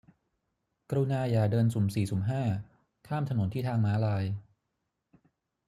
[0.89, 2.43] กรุณาอย่าเดินสุ่มสี่สุ่มห้า
[3.07, 4.25] ข้ามถนนที่ทางม้าลาย